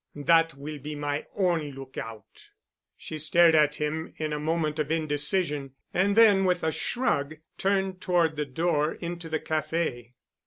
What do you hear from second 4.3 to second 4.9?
a moment of